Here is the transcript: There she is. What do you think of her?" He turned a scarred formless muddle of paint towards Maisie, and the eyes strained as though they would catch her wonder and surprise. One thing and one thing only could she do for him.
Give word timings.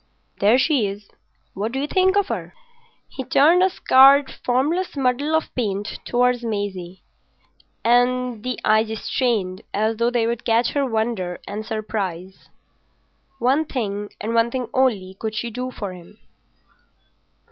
There 0.39 0.57
she 0.57 0.87
is. 0.87 1.09
What 1.53 1.73
do 1.73 1.79
you 1.79 1.85
think 1.85 2.17
of 2.17 2.29
her?" 2.29 2.55
He 3.07 3.23
turned 3.23 3.61
a 3.61 3.69
scarred 3.69 4.31
formless 4.43 4.97
muddle 4.97 5.35
of 5.35 5.53
paint 5.53 5.99
towards 6.05 6.41
Maisie, 6.43 7.03
and 7.83 8.41
the 8.43 8.59
eyes 8.65 8.91
strained 9.03 9.61
as 9.75 9.97
though 9.97 10.09
they 10.09 10.25
would 10.25 10.43
catch 10.43 10.69
her 10.71 10.87
wonder 10.89 11.39
and 11.47 11.63
surprise. 11.63 12.49
One 13.37 13.63
thing 13.63 14.09
and 14.19 14.33
one 14.33 14.49
thing 14.49 14.69
only 14.73 15.15
could 15.19 15.35
she 15.35 15.51
do 15.51 15.69
for 15.69 15.93
him. 15.93 16.17